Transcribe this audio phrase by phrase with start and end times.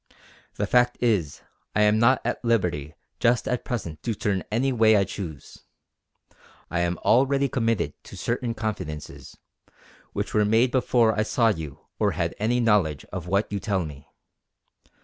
[0.55, 1.43] The fact is
[1.75, 5.59] I am not at liberty just at present to turn any way I choose.
[6.71, 9.37] I am already committed to certain confidences,
[10.11, 13.85] which were made before I saw you or had any knowledge of what you tell
[13.85, 14.07] me.